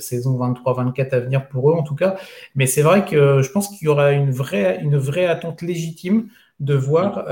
saison 0.00 0.38
23-24 0.38 1.10
à 1.10 1.20
venir 1.20 1.48
pour 1.48 1.70
eux 1.70 1.74
en 1.74 1.82
tout 1.82 1.94
cas. 1.94 2.16
Mais 2.54 2.66
c'est 2.66 2.82
vrai 2.82 3.04
que 3.04 3.42
je 3.42 3.50
pense 3.50 3.68
qu'il 3.68 3.86
y 3.86 3.88
aura 3.88 4.12
une 4.12 4.32
vraie, 4.32 4.80
une 4.82 4.96
vraie 4.96 5.26
attente 5.26 5.62
légitime 5.62 6.28
de 6.58 6.74
voir 6.74 7.26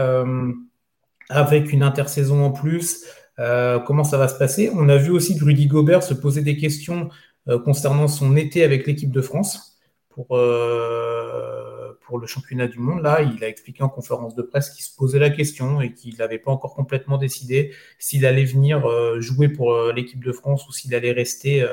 avec 1.28 1.72
une 1.72 1.82
intersaison 1.82 2.44
en 2.44 2.50
plus. 2.50 3.04
Euh, 3.38 3.78
comment 3.80 4.04
ça 4.04 4.16
va 4.16 4.28
se 4.28 4.38
passer 4.38 4.70
On 4.74 4.88
a 4.88 4.96
vu 4.96 5.10
aussi 5.10 5.38
Rudy 5.38 5.66
Gobert 5.66 6.02
se 6.02 6.14
poser 6.14 6.42
des 6.42 6.56
questions 6.56 7.10
euh, 7.48 7.58
concernant 7.58 8.08
son 8.08 8.36
été 8.36 8.64
avec 8.64 8.86
l'équipe 8.86 9.10
de 9.10 9.20
France 9.20 9.75
pour, 10.16 10.34
euh, 10.34 11.92
pour 12.00 12.18
le 12.18 12.26
championnat 12.26 12.68
du 12.68 12.78
monde. 12.78 13.02
Là, 13.02 13.20
il 13.20 13.44
a 13.44 13.48
expliqué 13.48 13.82
en 13.82 13.90
conférence 13.90 14.34
de 14.34 14.40
presse 14.40 14.70
qu'il 14.70 14.82
se 14.82 14.96
posait 14.96 15.18
la 15.18 15.28
question 15.28 15.82
et 15.82 15.92
qu'il 15.92 16.16
n'avait 16.16 16.38
pas 16.38 16.50
encore 16.50 16.74
complètement 16.74 17.18
décidé 17.18 17.72
s'il 17.98 18.24
allait 18.24 18.46
venir 18.46 18.88
jouer 19.20 19.50
pour 19.50 19.92
l'équipe 19.92 20.24
de 20.24 20.32
France 20.32 20.66
ou 20.68 20.72
s'il 20.72 20.94
allait 20.94 21.12
rester, 21.12 21.66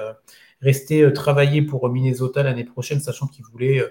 rester 0.60 1.14
travailler 1.14 1.62
pour 1.62 1.88
Minnesota 1.88 2.44
l'année 2.44 2.66
prochaine, 2.66 3.00
sachant 3.00 3.28
qu'il 3.28 3.46
voulait 3.46 3.82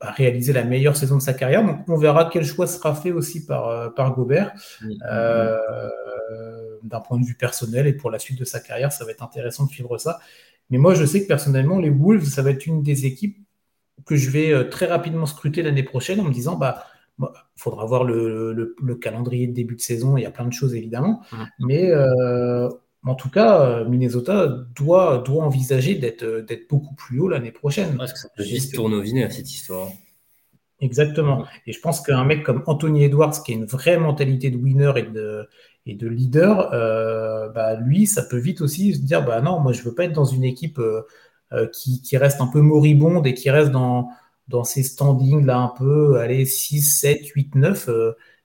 réaliser 0.00 0.54
la 0.54 0.64
meilleure 0.64 0.96
saison 0.96 1.16
de 1.18 1.22
sa 1.22 1.34
carrière. 1.34 1.62
Donc 1.62 1.86
on 1.86 1.98
verra 1.98 2.30
quel 2.32 2.46
choix 2.46 2.66
sera 2.66 2.94
fait 2.94 3.12
aussi 3.12 3.44
par, 3.44 3.92
par 3.92 4.14
Gobert. 4.14 4.54
D'un 6.82 7.00
point 7.00 7.20
de 7.20 7.26
vue 7.26 7.36
personnel 7.36 7.86
et 7.86 7.92
pour 7.92 8.10
la 8.10 8.18
suite 8.18 8.38
de 8.38 8.44
sa 8.44 8.60
carrière, 8.60 8.92
ça 8.92 9.04
va 9.04 9.10
être 9.10 9.22
intéressant 9.22 9.66
de 9.66 9.70
suivre 9.70 9.98
ça. 9.98 10.20
Mais 10.70 10.78
moi, 10.78 10.94
je 10.94 11.04
sais 11.04 11.22
que 11.22 11.28
personnellement, 11.28 11.78
les 11.78 11.90
Wolves, 11.90 12.24
ça 12.24 12.40
va 12.40 12.50
être 12.50 12.64
une 12.66 12.82
des 12.82 13.04
équipes 13.04 13.43
que 14.06 14.16
je 14.16 14.30
vais 14.30 14.52
euh, 14.52 14.64
très 14.64 14.86
rapidement 14.86 15.26
scruter 15.26 15.62
l'année 15.62 15.82
prochaine 15.82 16.20
en 16.20 16.24
me 16.24 16.32
disant, 16.32 16.56
bah, 16.56 16.84
il 17.20 17.26
faudra 17.56 17.84
voir 17.86 18.04
le, 18.04 18.76
calendrier 19.00 19.46
de 19.46 19.52
début 19.52 19.76
de 19.76 19.80
saison, 19.80 20.16
il 20.16 20.22
y 20.22 20.26
a 20.26 20.30
plein 20.30 20.46
de 20.46 20.52
choses 20.52 20.74
évidemment, 20.74 21.22
mais 21.60 21.90
euh, 21.90 22.68
en 23.04 23.14
tout 23.14 23.30
cas, 23.30 23.60
euh, 23.60 23.88
Minnesota 23.88 24.48
doit, 24.74 25.18
doit 25.18 25.44
envisager 25.44 25.94
d'être 25.94 26.68
beaucoup 26.68 26.94
plus 26.94 27.20
haut 27.20 27.28
l'année 27.28 27.52
prochaine. 27.52 27.96
Parce 27.96 28.12
que 28.12 28.18
ça 28.18 28.28
peut 28.36 28.42
juste 28.42 28.74
tourner 28.74 28.96
au 28.96 29.02
vinaigre 29.02 29.32
cette 29.32 29.52
histoire. 29.52 29.88
Exactement. 30.80 31.46
Et 31.66 31.72
je 31.72 31.80
pense 31.80 32.00
qu'un 32.00 32.24
mec 32.24 32.42
comme 32.42 32.62
Anthony 32.66 33.04
Edwards, 33.04 33.42
qui 33.42 33.52
a 33.52 33.54
une 33.54 33.64
vraie 33.64 33.98
mentalité 33.98 34.50
de 34.50 34.56
winner 34.56 34.92
et 34.96 35.02
de, 35.02 35.48
et 35.86 35.94
de 35.94 36.08
leader, 36.08 36.72
euh, 36.72 37.48
bah, 37.50 37.74
lui, 37.74 38.06
ça 38.06 38.22
peut 38.22 38.38
vite 38.38 38.60
aussi 38.60 38.94
se 38.94 39.00
dire 39.00 39.24
bah 39.24 39.40
non, 39.40 39.60
moi 39.60 39.72
je 39.72 39.82
veux 39.82 39.94
pas 39.94 40.04
être 40.04 40.12
dans 40.12 40.24
une 40.24 40.44
équipe 40.44 40.78
euh, 40.78 41.02
qui, 41.72 42.02
qui, 42.02 42.16
reste 42.16 42.40
un 42.40 42.46
peu 42.46 42.60
moribonde 42.60 43.26
et 43.26 43.34
qui 43.34 43.50
reste 43.50 43.70
dans, 43.70 44.08
dans 44.48 44.64
ces 44.64 44.82
standings 44.82 45.44
là 45.44 45.58
un 45.58 45.72
peu, 45.76 46.18
allez, 46.18 46.44
6, 46.44 46.82
7, 46.82 47.26
8, 47.26 47.54
9. 47.54 47.90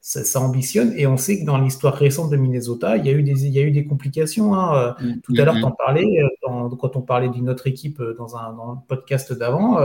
Ça, 0.01 0.23
ça, 0.23 0.39
ambitionne 0.39 0.93
et 0.95 1.07
on 1.07 1.17
sait 1.17 1.41
que 1.41 1.45
dans 1.45 1.57
l'histoire 1.57 1.93
récente 1.93 2.29
de 2.29 2.37
Minnesota, 2.37 2.95
il 2.95 3.05
y 3.05 3.09
a 3.09 3.11
eu 3.11 3.21
des, 3.21 3.45
il 3.45 3.51
y 3.51 3.59
a 3.59 3.63
eu 3.63 3.71
des 3.71 3.85
complications. 3.85 4.55
Hein. 4.55 4.95
Mm, 5.01 5.19
Tout 5.21 5.33
à 5.37 5.43
l'heure, 5.43 5.55
mm, 5.55 5.59
tu 5.59 5.65
en 5.65 5.69
mm. 5.71 5.75
parlais, 5.77 6.21
quand 6.41 6.95
on 6.95 7.01
parlait 7.01 7.27
d'une 7.27 7.49
autre 7.49 7.67
équipe 7.67 8.01
dans 8.17 8.37
un, 8.37 8.53
dans 8.53 8.71
le 8.71 8.77
podcast 8.87 9.33
d'avant, 9.33 9.77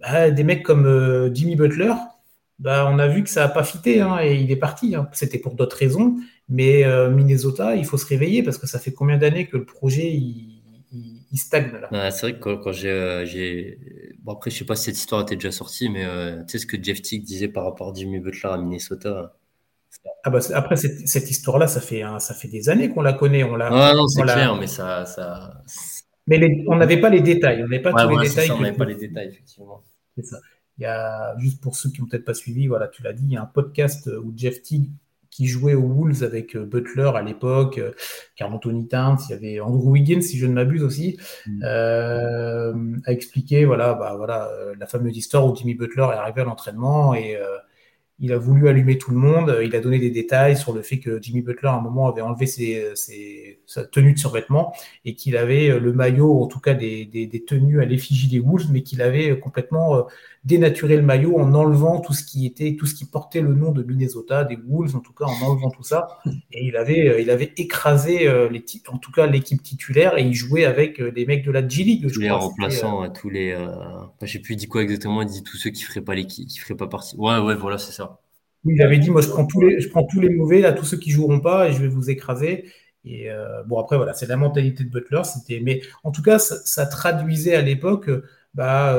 bah, 0.00 0.30
des 0.30 0.44
mecs 0.44 0.62
comme 0.62 1.30
Jimmy 1.32 1.56
Butler, 1.56 1.94
bah, 2.58 2.88
on 2.90 2.98
a 2.98 3.08
vu 3.08 3.24
que 3.24 3.30
ça 3.30 3.42
n'a 3.42 3.48
pas 3.48 3.64
fité 3.64 4.00
hein, 4.00 4.18
et 4.22 4.36
il 4.36 4.50
est 4.50 4.56
parti. 4.56 4.94
Hein. 4.94 5.08
C'était 5.12 5.38
pour 5.38 5.54
d'autres 5.54 5.76
raisons. 5.76 6.16
Mais 6.48 6.84
euh, 6.84 7.10
Minnesota, 7.10 7.74
il 7.74 7.84
faut 7.84 7.96
se 7.96 8.06
réveiller 8.06 8.42
parce 8.42 8.58
que 8.58 8.66
ça 8.66 8.78
fait 8.78 8.92
combien 8.92 9.18
d'années 9.18 9.46
que 9.46 9.56
le 9.56 9.64
projet 9.64 10.12
il, 10.12 10.53
stagne 11.38 11.72
là 11.90 12.10
C'est 12.10 12.30
vrai 12.30 12.38
que 12.38 12.54
quand, 12.54 12.72
euh, 12.84 13.24
j'ai. 13.24 13.78
Bon, 14.22 14.32
après, 14.32 14.50
je 14.50 14.58
sais 14.58 14.64
pas 14.64 14.76
si 14.76 14.84
cette 14.84 14.96
histoire 14.96 15.22
était 15.22 15.36
déjà 15.36 15.50
sortie, 15.52 15.88
mais 15.88 16.04
euh, 16.04 16.42
tu 16.42 16.52
sais 16.52 16.58
ce 16.58 16.66
que 16.66 16.82
Jeff 16.82 17.02
Tick 17.02 17.24
disait 17.24 17.48
par 17.48 17.64
rapport 17.64 17.90
à 17.90 17.94
Jimmy 17.94 18.20
Butler 18.20 18.50
à 18.50 18.56
Minnesota 18.56 19.34
ah 20.24 20.30
bah, 20.30 20.40
après, 20.54 20.76
cette, 20.76 21.06
cette 21.06 21.30
histoire-là, 21.30 21.66
ça 21.66 21.80
fait, 21.80 22.02
ça 22.18 22.34
fait 22.34 22.48
des 22.48 22.68
années 22.68 22.90
qu'on 22.90 23.02
la 23.02 23.12
connaît. 23.12 23.44
On 23.44 23.56
la, 23.56 23.68
ah 23.70 23.94
non, 23.94 24.06
c'est 24.06 24.22
clair, 24.22 24.56
mais 24.56 24.66
ça. 24.66 25.06
ça... 25.06 25.62
Mais 26.26 26.64
on 26.66 26.76
n'avait 26.76 27.00
pas 27.00 27.10
les 27.10 27.20
détails. 27.20 27.62
On 27.62 27.68
n'avait 27.68 27.82
pas 27.82 27.92
tous 27.92 28.18
les 28.18 28.28
détails. 28.28 28.50
on 28.50 28.60
n'avait 28.60 28.76
pas 28.76 28.86
les 28.86 28.96
détails, 28.96 29.28
effectivement. 29.28 29.82
C'est 30.16 30.24
ça. 30.24 30.38
Il 30.78 30.82
y 30.82 30.86
a, 30.86 31.36
juste 31.38 31.60
pour 31.60 31.76
ceux 31.76 31.90
qui 31.90 32.00
n'ont 32.00 32.08
peut-être 32.08 32.24
pas 32.24 32.34
suivi, 32.34 32.66
voilà, 32.66 32.88
tu 32.88 33.02
l'as 33.02 33.12
dit, 33.12 33.22
il 33.24 33.32
y 33.32 33.36
a 33.36 33.42
un 33.42 33.46
podcast 33.46 34.10
où 34.22 34.32
Jeff 34.36 34.60
Teague 34.62 34.90
qui 35.34 35.48
jouait 35.48 35.74
aux 35.74 35.88
Wolves 35.88 36.22
avec 36.22 36.54
euh, 36.54 36.64
Butler 36.64 37.10
à 37.16 37.22
l'époque, 37.22 37.78
euh, 37.78 37.90
Carl 38.36 38.54
Anthony 38.54 38.86
Towns, 38.86 39.18
il 39.28 39.32
y 39.32 39.34
avait 39.34 39.60
Andrew 39.60 39.90
Wiggins, 39.90 40.20
si 40.20 40.38
je 40.38 40.46
ne 40.46 40.52
m'abuse 40.52 40.84
aussi, 40.84 41.18
mm. 41.46 41.62
euh, 41.64 42.72
a 43.04 43.12
expliqué 43.12 43.64
voilà, 43.64 43.94
bah, 43.94 44.14
voilà, 44.16 44.48
la 44.78 44.86
fameuse 44.86 45.16
histoire 45.16 45.44
où 45.44 45.56
Jimmy 45.56 45.74
Butler 45.74 46.06
est 46.12 46.16
arrivé 46.16 46.42
à 46.42 46.44
l'entraînement 46.44 47.14
et 47.14 47.36
il 48.20 48.32
a 48.32 48.38
voulu 48.38 48.68
allumer 48.68 48.96
tout 48.96 49.10
le 49.10 49.16
monde. 49.16 49.58
Il 49.62 49.74
a 49.74 49.80
donné 49.80 49.98
des 49.98 50.10
détails 50.10 50.56
sur 50.56 50.72
le 50.72 50.82
fait 50.82 51.00
que 51.00 51.20
Jimmy 51.20 51.42
Butler, 51.42 51.68
à 51.68 51.74
un 51.74 51.80
moment, 51.80 52.08
avait 52.08 52.20
enlevé 52.20 52.46
ses, 52.46 52.94
sa 53.66 53.84
tenue 53.84 54.12
de 54.12 54.18
survêtement 54.18 54.72
et 55.04 55.16
qu'il 55.16 55.36
avait 55.36 55.80
le 55.80 55.92
maillot, 55.92 56.42
en 56.42 56.46
tout 56.46 56.60
cas 56.60 56.74
des, 56.74 57.06
des, 57.06 57.26
des 57.26 57.44
tenues 57.44 57.82
à 57.82 57.84
l'effigie 57.84 58.28
des 58.28 58.38
Wolves, 58.38 58.68
mais 58.70 58.82
qu'il 58.82 59.02
avait 59.02 59.38
complètement 59.40 60.06
dénaturer 60.44 60.96
le 60.96 61.02
maillot 61.02 61.38
en 61.38 61.54
enlevant 61.54 62.00
tout 62.00 62.12
ce 62.12 62.22
qui 62.22 62.44
était, 62.44 62.76
tout 62.76 62.84
ce 62.86 62.94
qui 62.94 63.06
portait 63.06 63.40
le 63.40 63.54
nom 63.54 63.72
de 63.72 63.82
Minnesota, 63.82 64.44
des 64.44 64.58
Wolves, 64.66 64.94
en 64.94 65.00
tout 65.00 65.14
cas 65.14 65.24
en 65.24 65.46
enlevant 65.46 65.70
tout 65.70 65.82
ça. 65.82 66.18
Et 66.52 66.66
il 66.66 66.76
avait, 66.76 67.08
euh, 67.08 67.20
il 67.20 67.30
avait 67.30 67.52
écrasé 67.56 68.28
euh, 68.28 68.50
les 68.50 68.64
en 68.88 68.98
tout 68.98 69.10
cas 69.10 69.26
l'équipe 69.26 69.62
titulaire 69.62 70.18
et 70.18 70.22
il 70.22 70.34
jouait 70.34 70.66
avec 70.66 71.00
euh, 71.00 71.10
des 71.10 71.24
mecs 71.24 71.44
de 71.44 71.50
la 71.50 71.66
G 71.66 71.82
League. 71.82 72.10
Tous 72.12 72.20
les 72.20 72.30
remplaçants, 72.30 73.08
tous 73.10 73.30
les, 73.30 73.52
euh... 73.52 73.68
je 74.20 74.32
sais 74.32 74.38
plus, 74.38 74.56
dit 74.56 74.68
quoi 74.68 74.82
exactement, 74.82 75.22
il 75.22 75.28
dit 75.28 75.42
tous 75.42 75.56
ceux 75.56 75.70
qui 75.70 75.82
feraient 75.82 76.02
pas 76.04 76.14
l'équipe, 76.14 76.46
qui 76.46 76.58
feraient 76.58 76.76
pas 76.76 76.88
partie. 76.88 77.16
Ouais, 77.16 77.38
ouais, 77.38 77.54
voilà, 77.54 77.78
c'est 77.78 77.92
ça. 77.92 78.20
il 78.66 78.82
avait 78.82 78.98
dit, 78.98 79.10
moi 79.10 79.22
je 79.22 79.28
prends 79.28 79.46
tous 79.46 79.62
les, 79.62 79.80
je 79.80 79.88
prends 79.88 80.04
tous 80.04 80.20
les 80.20 80.28
mauvais, 80.28 80.60
là, 80.60 80.72
tous 80.72 80.84
ceux 80.84 80.98
qui 80.98 81.10
joueront 81.10 81.40
pas 81.40 81.68
et 81.68 81.72
je 81.72 81.80
vais 81.80 81.88
vous 81.88 82.10
écraser. 82.10 82.66
Et 83.06 83.28
bon, 83.66 83.78
après, 83.78 83.98
voilà, 83.98 84.14
c'est 84.14 84.26
la 84.26 84.38
mentalité 84.38 84.82
de 84.82 84.88
Butler. 84.88 85.20
C'était, 85.24 85.60
mais 85.62 85.82
en 86.04 86.10
tout 86.10 86.22
cas, 86.22 86.38
ça, 86.38 86.56
ça 86.64 86.86
traduisait 86.86 87.54
à 87.54 87.60
l'époque, 87.60 88.08
bah, 88.54 88.96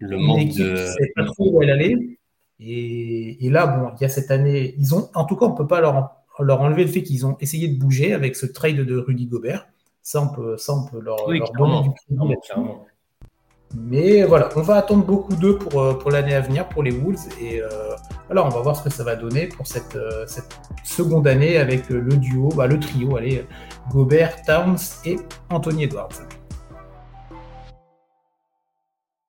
le 0.00 0.16
une 0.16 0.30
équipe 0.38 0.64
de... 0.64 0.76
sait 0.76 1.12
pas 1.14 1.24
trop 1.24 1.50
où 1.50 1.62
elle 1.62 1.70
allait. 1.70 1.96
Et, 2.60 3.46
et, 3.46 3.50
là, 3.50 3.66
bon, 3.66 3.90
il 3.98 4.02
y 4.02 4.04
a 4.04 4.08
cette 4.08 4.30
année, 4.30 4.74
ils 4.78 4.94
ont, 4.94 5.08
en 5.14 5.24
tout 5.24 5.36
cas, 5.36 5.46
on 5.46 5.52
peut 5.52 5.66
pas 5.66 5.80
leur, 5.80 6.10
leur 6.38 6.60
enlever 6.60 6.84
le 6.84 6.90
fait 6.90 7.02
qu'ils 7.02 7.26
ont 7.26 7.36
essayé 7.40 7.68
de 7.68 7.78
bouger 7.78 8.12
avec 8.12 8.36
ce 8.36 8.46
trade 8.46 8.76
de 8.76 8.98
Rudy 8.98 9.26
Gobert. 9.26 9.66
Ça, 10.02 10.20
on 10.20 10.28
peut, 10.28 10.56
ça, 10.58 10.74
on 10.74 10.86
peut 10.86 11.00
leur, 11.00 11.30
leur 11.30 11.52
donner 11.52 11.82
du 11.82 11.90
crédit 11.90 12.74
Mais 13.74 14.22
voilà, 14.24 14.48
on 14.56 14.62
va 14.62 14.76
attendre 14.76 15.04
beaucoup 15.04 15.36
d'eux 15.36 15.56
pour, 15.56 15.80
euh, 15.80 15.94
pour 15.94 16.10
l'année 16.10 16.34
à 16.34 16.40
venir, 16.40 16.68
pour 16.68 16.82
les 16.82 16.90
Wolves. 16.90 17.28
Et 17.40 17.62
euh, 17.62 17.68
voilà, 18.26 18.44
on 18.44 18.50
va 18.50 18.60
voir 18.60 18.76
ce 18.76 18.84
que 18.84 18.90
ça 18.90 19.04
va 19.04 19.16
donner 19.16 19.46
pour 19.46 19.66
cette, 19.66 19.96
euh, 19.96 20.24
cette 20.26 20.60
seconde 20.84 21.26
année 21.26 21.56
avec 21.56 21.88
le 21.88 22.16
duo, 22.16 22.48
bah, 22.56 22.66
le 22.66 22.78
trio, 22.78 23.16
allez, 23.16 23.46
Gobert, 23.90 24.42
Towns 24.42 24.78
et 25.04 25.16
Anthony 25.50 25.84
Edwards. 25.84 26.08